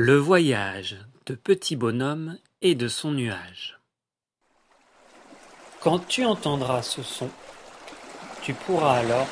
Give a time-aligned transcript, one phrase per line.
[0.00, 0.96] Le voyage
[1.26, 3.80] de Petit Bonhomme et de son nuage.
[5.80, 7.28] Quand tu entendras ce son,
[8.40, 9.26] tu pourras alors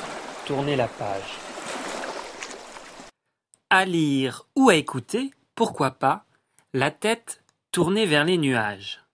[0.45, 1.39] tourner la page.
[3.71, 6.25] À lire ou à écouter, pourquoi pas,
[6.73, 9.05] la tête tournée vers les nuages.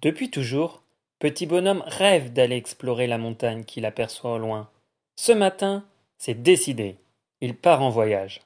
[0.00, 0.81] Depuis toujours,
[1.22, 4.68] Petit bonhomme rêve d'aller explorer la montagne qu'il aperçoit au loin.
[5.14, 5.84] Ce matin,
[6.18, 6.96] c'est décidé.
[7.40, 8.40] Il part en voyage.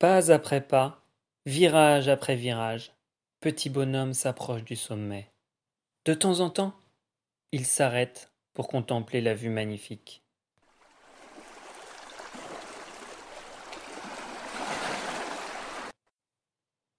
[0.00, 1.00] Pas après pas,
[1.46, 2.90] virage après virage,
[3.38, 5.30] petit bonhomme s'approche du sommet.
[6.04, 6.72] De temps en temps,
[7.52, 10.20] il s'arrête pour contempler la vue magnifique.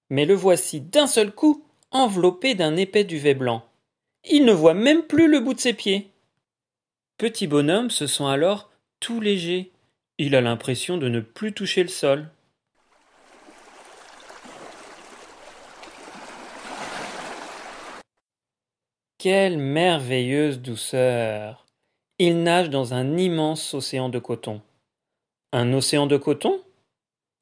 [0.10, 3.69] Mais le voici d'un seul coup enveloppé d'un épais duvet blanc.
[4.26, 6.12] Il ne voit même plus le bout de ses pieds.
[7.18, 8.70] Petit bonhomme se sent alors
[9.00, 9.72] tout léger.
[10.18, 12.30] Il a l'impression de ne plus toucher le sol.
[19.18, 21.66] Quelle merveilleuse douceur.
[22.20, 24.62] Il nage dans un immense océan de coton.
[25.52, 26.62] Un océan de coton?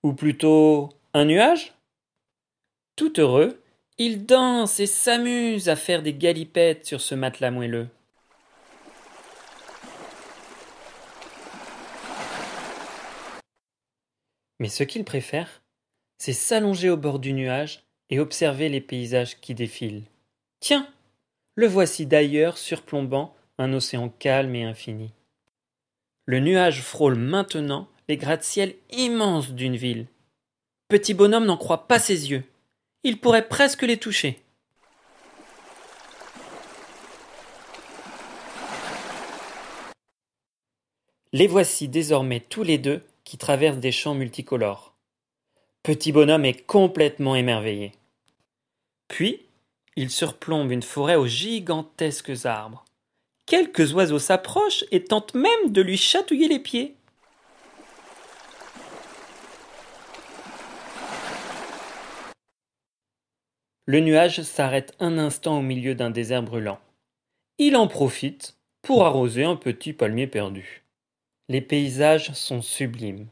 [0.04, 1.74] Ou plutôt un nuage?
[2.96, 3.62] Tout heureux,
[4.00, 7.88] il danse et s'amuse à faire des galipettes sur ce matelas moelleux.
[14.60, 15.62] Mais ce qu'il préfère,
[16.18, 20.04] c'est s'allonger au bord du nuage et observer les paysages qui défilent.
[20.60, 20.88] Tiens,
[21.56, 25.12] le voici d'ailleurs surplombant un océan calme et infini.
[26.26, 30.08] Le nuage frôle maintenant les gratte-ciels immenses d'une ville.
[30.88, 32.44] Petit bonhomme n'en croit pas ses yeux.
[33.04, 34.44] Il pourrait presque les toucher.
[41.34, 44.96] Les voici désormais tous les deux qui traversent des champs multicolores.
[45.84, 47.94] Petit bonhomme est complètement émerveillé.
[49.08, 49.46] Puis,
[49.96, 52.84] il surplombe une forêt aux gigantesques arbres.
[53.46, 56.97] Quelques oiseaux s'approchent et tentent même de lui chatouiller les pieds.
[63.90, 66.78] Le nuage s'arrête un instant au milieu d'un désert brûlant.
[67.58, 70.84] Il en profite pour arroser un petit palmier perdu.
[71.48, 73.28] Les paysages sont sublimes.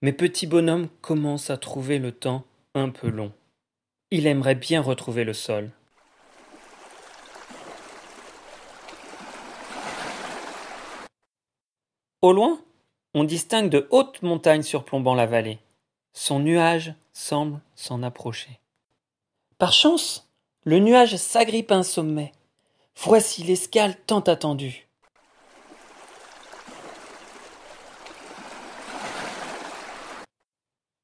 [0.00, 2.44] Mais Petit Bonhomme commence à trouver le temps
[2.76, 3.32] un peu long.
[4.12, 5.68] Il aimerait bien retrouver le sol.
[12.20, 12.60] Au loin,
[13.14, 15.58] on distingue de hautes montagnes surplombant la vallée.
[16.12, 18.61] Son nuage semble s'en approcher.
[19.62, 20.28] Par chance,
[20.64, 22.32] le nuage s'agrippe à un sommet.
[22.96, 24.88] Voici l'escale tant attendue.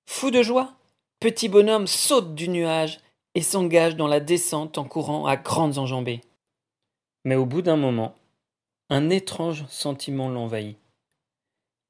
[0.06, 0.72] Fou de joie,
[1.20, 2.98] petit bonhomme saute du nuage
[3.36, 6.22] et s'engage dans la descente en courant à grandes enjambées.
[7.24, 8.16] Mais au bout d'un moment,
[8.90, 10.78] un étrange sentiment l'envahit.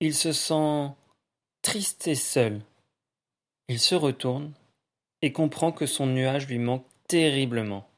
[0.01, 0.91] Il se sent
[1.63, 2.61] triste et seul.
[3.69, 4.53] Il se retourne
[5.23, 7.89] et comprend que son nuage lui manque terriblement.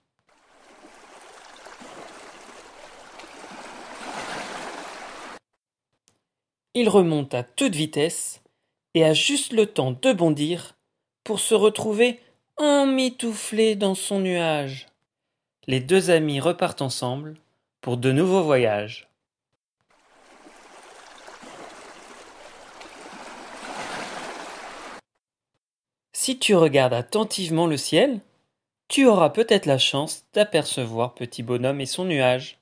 [6.75, 8.43] Il remonte à toute vitesse
[8.95, 10.77] et a juste le temps de bondir
[11.25, 12.21] pour se retrouver
[12.57, 14.87] emmitouflé dans son nuage.
[15.67, 17.37] Les deux amis repartent ensemble
[17.81, 19.10] pour de nouveaux voyages.
[26.31, 28.21] Si tu regardes attentivement le ciel,
[28.87, 32.60] tu auras peut-être la chance d'apercevoir Petit Bonhomme et son nuage.